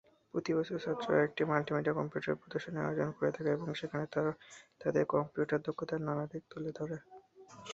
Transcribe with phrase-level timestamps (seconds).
[0.33, 4.31] প্রতিবছর ছাত্ররা একটি মাল্টিমিডিয়া কম্পিউটার প্রদর্শনীর আয়োজন করে থাকে এবং সেখানে তারা
[4.81, 6.95] তাদের কম্পিউটার দক্ষতার নানা দিক তুলে ধরে।